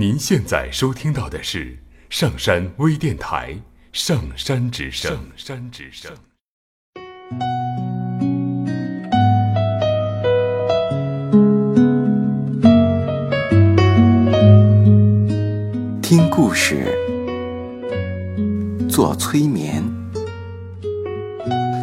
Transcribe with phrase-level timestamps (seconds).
[0.00, 1.76] 您现在收听到的是
[2.08, 3.52] 上山微电台
[3.92, 5.12] 《上山之声》。
[5.14, 6.10] 上山之声。
[16.00, 16.86] 听故事，
[18.88, 19.84] 做催眠，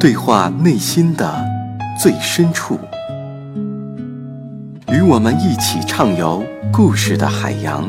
[0.00, 1.48] 对话内心的
[2.02, 2.76] 最深处。
[4.88, 7.88] 与我们一起畅游故事的海洋，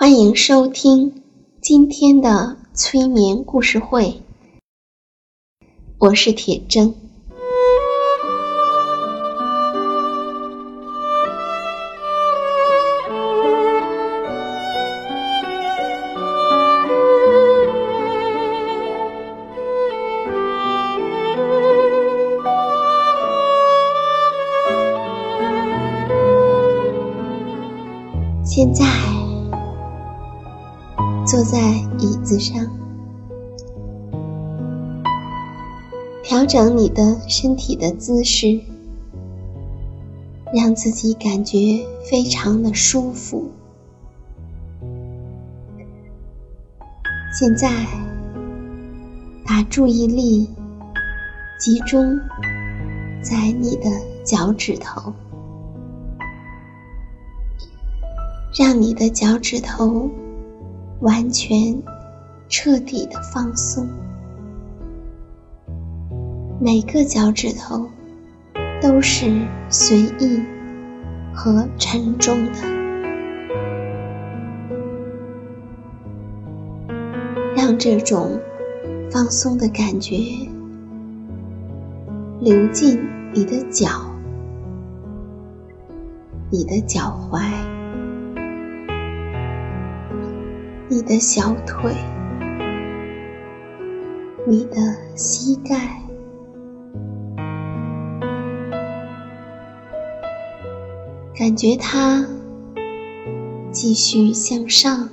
[0.00, 1.24] 欢迎收听
[1.60, 4.22] 今天的催眠故事会，
[5.98, 6.94] 我是铁铮。
[28.44, 28.86] 现在。
[31.30, 31.58] 坐在
[31.98, 32.66] 椅子上，
[36.24, 38.58] 调整你的身体的姿势，
[40.54, 43.50] 让自己感觉非常的舒服。
[47.38, 47.68] 现在，
[49.44, 50.48] 把注意力
[51.60, 52.18] 集中
[53.20, 53.90] 在你的
[54.24, 55.12] 脚趾头，
[58.58, 60.08] 让你的脚趾头。
[61.00, 61.80] 完全
[62.48, 63.86] 彻底的放松，
[66.60, 67.86] 每个脚趾头
[68.82, 69.30] 都是
[69.68, 70.42] 随意
[71.32, 72.58] 和沉重的，
[77.56, 78.40] 让这种
[79.08, 80.16] 放松的感觉
[82.40, 83.00] 流进
[83.32, 83.88] 你的脚、
[86.50, 87.77] 你的脚踝。
[90.90, 91.94] 你的小腿，
[94.46, 94.76] 你的
[95.14, 96.02] 膝盖，
[101.36, 102.26] 感觉它
[103.70, 105.10] 继续向上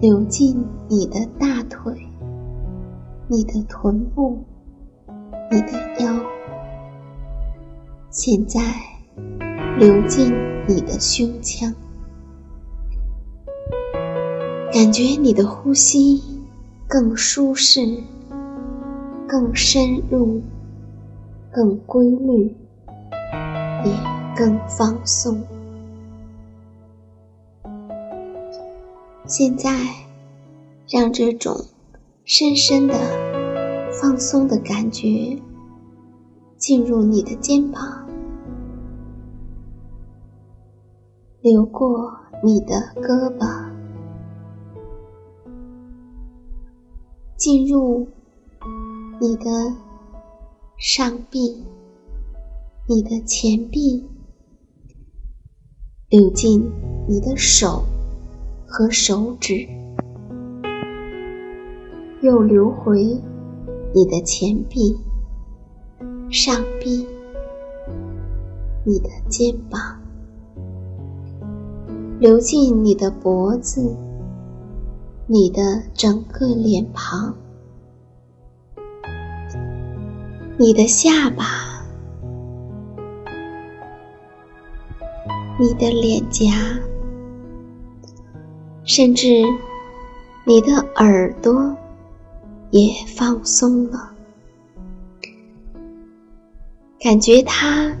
[0.00, 1.94] 流进你的大腿、
[3.28, 4.44] 你的臀部、
[5.52, 6.20] 你的腰，
[8.10, 8.60] 现在
[9.78, 10.34] 流进
[10.66, 11.72] 你的胸腔。
[14.72, 16.22] 感觉你的呼吸
[16.86, 17.80] 更舒适、
[19.26, 20.40] 更深入、
[21.50, 22.54] 更规律，
[23.84, 23.92] 也
[24.36, 25.42] 更放松。
[29.26, 29.70] 现在，
[30.88, 31.56] 让这种
[32.24, 32.94] 深深的
[34.00, 35.36] 放松的感觉
[36.56, 38.08] 进入你的肩膀，
[41.40, 42.12] 流过
[42.44, 43.69] 你的胳膊。
[47.40, 48.06] 进入
[49.18, 49.74] 你的
[50.76, 51.64] 上臂、
[52.86, 54.04] 你的前臂，
[56.10, 56.70] 流进
[57.08, 57.82] 你的手
[58.66, 59.66] 和手指，
[62.20, 63.18] 又流回
[63.94, 64.98] 你的前臂、
[66.30, 67.06] 上臂、
[68.84, 69.98] 你的肩膀，
[72.18, 73.96] 流进你的脖子。
[75.32, 77.32] 你的整个脸庞，
[80.58, 81.86] 你的下巴，
[85.56, 86.52] 你的脸颊，
[88.82, 89.44] 甚至
[90.44, 91.76] 你的耳朵
[92.72, 94.10] 也放松了，
[96.98, 97.96] 感觉它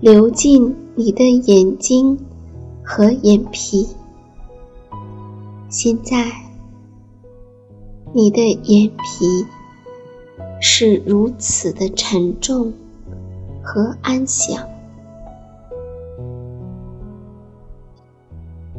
[0.00, 2.18] 流进你的眼睛
[2.82, 3.86] 和眼皮。
[5.68, 6.43] 现在。
[8.16, 9.44] 你的眼皮
[10.60, 12.72] 是如此的沉重
[13.60, 14.64] 和安详，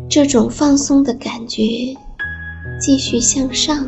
[0.08, 1.62] 这种放松的感觉
[2.80, 3.86] 继续向上，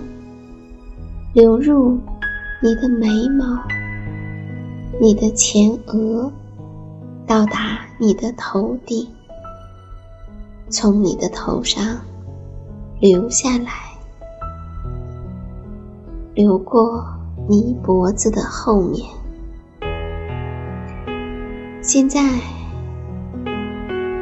[1.33, 1.97] 流入
[2.61, 3.45] 你的眉毛、
[4.99, 6.29] 你的前额，
[7.25, 9.07] 到达你的头顶，
[10.69, 12.01] 从你的头上
[12.99, 13.86] 流下来，
[16.37, 17.03] 流过
[17.49, 19.03] 你脖子的后面。
[21.81, 22.21] 现在，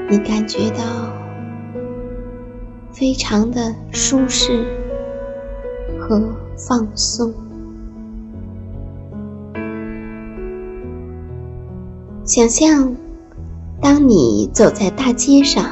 [0.09, 0.77] 你感觉到。
[2.93, 4.63] 非常的舒适
[5.99, 6.17] 和
[6.55, 7.33] 放松。
[12.23, 12.95] 想象，
[13.81, 15.65] 当你走在大街上，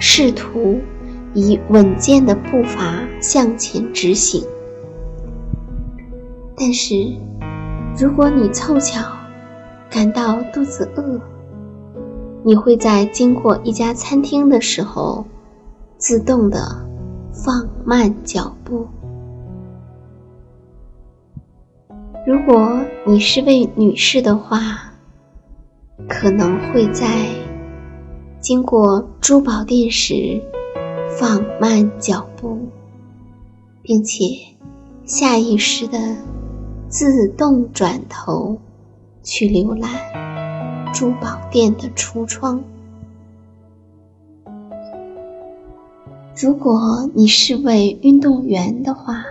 [0.00, 0.80] 试图
[1.32, 4.42] 以稳健的步伐向前直行，
[6.56, 7.16] 但是，
[7.98, 9.00] 如果你凑巧
[9.90, 11.20] 感到肚子饿，
[12.42, 15.24] 你会在经过一家餐厅的时候。
[15.96, 16.58] 自动的
[17.32, 18.86] 放慢脚步。
[22.26, 24.92] 如果你是位女士的话，
[26.06, 27.06] 可能会在
[28.38, 30.42] 经过珠宝店时
[31.18, 32.58] 放慢脚步，
[33.80, 34.26] 并且
[35.06, 35.98] 下意识的
[36.94, 38.56] 自动转头
[39.24, 39.90] 去浏览
[40.94, 42.62] 珠宝店的橱窗。
[46.40, 49.24] 如果你是位运动员的话，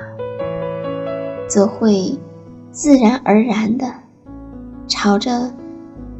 [1.47, 2.19] 则会
[2.69, 3.93] 自然而然地
[4.85, 5.53] 朝着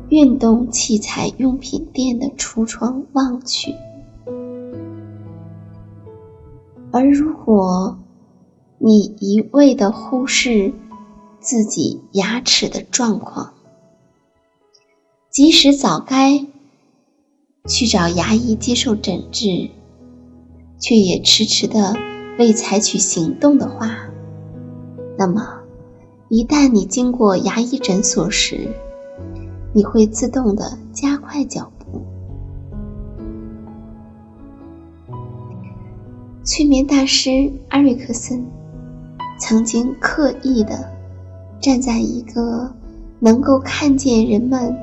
[0.07, 3.73] 运动器材用品店的橱窗望去；
[6.89, 7.97] 而如果
[8.77, 10.71] 你一味地忽视
[11.43, 13.53] 自己牙齿的状况，
[15.29, 16.45] 即使早该
[17.67, 19.69] 去找牙医接受诊治。
[20.79, 21.95] 却也迟迟的
[22.37, 24.09] 未采取行动的话，
[25.17, 25.61] 那么，
[26.27, 28.67] 一旦你经过牙医诊所时，
[29.73, 32.01] 你会自动的加快脚步。
[36.43, 38.45] 催眠大师阿瑞克森
[39.39, 40.92] 曾经刻意的
[41.63, 42.69] 站在一个
[43.21, 44.75] 能够看见人们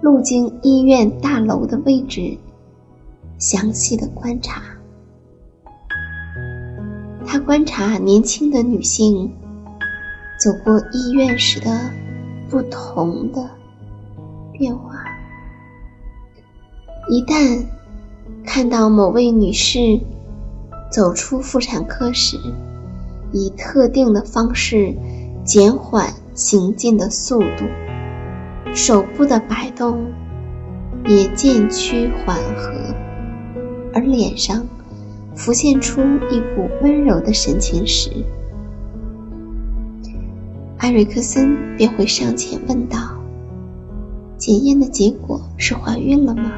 [0.00, 2.36] 路经医院大楼的位置，
[3.38, 4.60] 详细的观察。
[7.24, 9.32] 他观察年轻的女性
[10.40, 11.88] 走过医院时的
[12.50, 13.48] 不同的
[14.52, 15.04] 变化。
[17.08, 17.64] 一旦
[18.44, 20.00] 看到某位女士
[20.90, 22.36] 走出妇产科时，
[23.30, 24.92] 以特定的方式
[25.44, 27.64] 减缓行进的速度，
[28.74, 30.12] 手部的摆动
[31.06, 32.72] 也渐趋缓和，
[33.94, 34.66] 而脸上。
[35.36, 36.00] 浮现出
[36.30, 38.08] 一股温柔的神情时，
[40.78, 42.96] 艾瑞克森便会上前问道
[44.38, 46.52] ：“检验的结果是怀孕了吗？”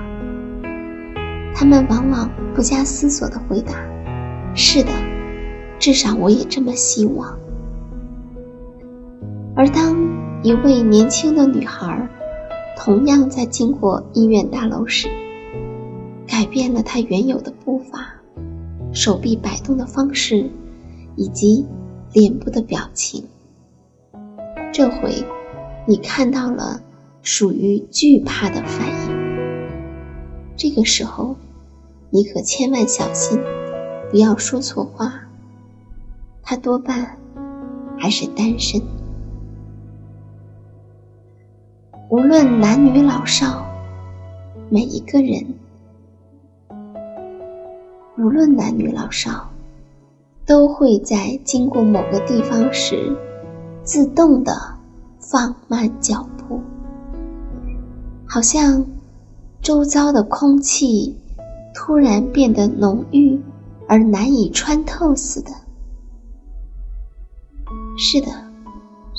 [1.56, 3.73] 他们往往不加思索地回答
[4.55, 4.90] ：“是的，
[5.78, 7.34] 至少我也这么希望。”
[9.66, 9.96] 而当
[10.44, 12.08] 一位年轻的女孩
[12.78, 15.08] 同样在经过医院大楼时，
[16.24, 18.14] 改变了她原有的步伐。
[18.92, 20.48] 手臂摆动的方式，
[21.16, 21.66] 以及
[22.12, 23.25] 脸部的表情。
[24.73, 25.25] 这回，
[25.85, 26.80] 你看到了
[27.23, 29.16] 属于惧怕的反应。
[30.56, 31.35] 这个时候，
[32.11, 33.40] 你可千万小心，
[34.12, 35.12] 不要说错话。
[36.40, 37.18] 他多半
[37.99, 38.80] 还是单身。
[42.08, 43.66] 无论男女老少，
[44.70, 45.44] 每一个人。
[48.16, 49.50] 无论男女老少，
[50.46, 53.12] 都会在经过某个地方时，
[53.82, 54.52] 自动的
[55.18, 56.60] 放慢脚步，
[58.25, 58.86] 好像
[59.60, 61.16] 周遭的空气
[61.75, 63.36] 突然变得浓郁
[63.88, 65.50] 而难以穿透似的。
[67.98, 68.28] 是的，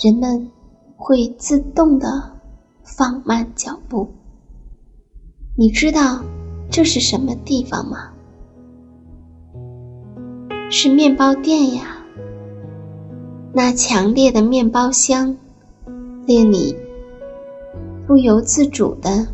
[0.01, 0.49] 人们
[0.95, 2.36] 会自动的
[2.87, 4.07] 放慢脚步。
[5.57, 6.23] 你知道
[6.71, 8.11] 这是什么地方吗？
[10.69, 11.97] 是面包店呀，
[13.53, 15.37] 那强烈的面包香，
[16.25, 16.75] 令你
[18.05, 19.27] 不由自主的、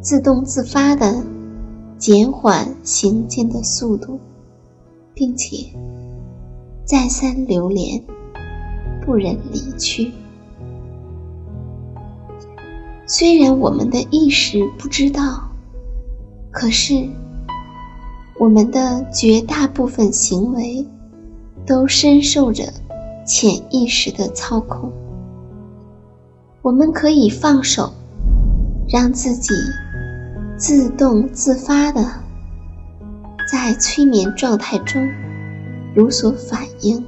[0.00, 1.22] 自动自发的
[1.98, 4.20] 减缓行进的速度，
[5.14, 5.66] 并且
[6.84, 8.02] 再三流连，
[9.04, 10.12] 不忍离去。
[13.14, 15.46] 虽然我们的意识不知道，
[16.50, 17.06] 可是。
[18.38, 20.84] 我们的绝大部分行为
[21.66, 22.64] 都深受着
[23.24, 24.90] 潜意识的操控。
[26.62, 27.92] 我们可以放手，
[28.88, 29.54] 让自己
[30.56, 32.02] 自动自发的
[33.46, 35.06] 在催眠状态中
[35.94, 37.04] 有所反应。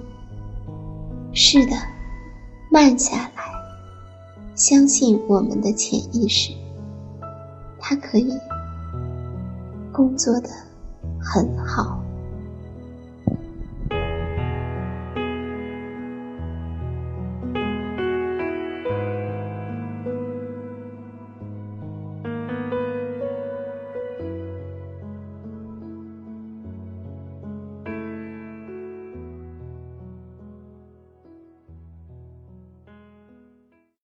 [1.33, 1.73] 是的，
[2.71, 3.34] 慢下来，
[4.55, 6.53] 相信我们的潜意识，
[7.79, 8.33] 它可以
[9.93, 10.49] 工作的。
[11.25, 12.04] 很好。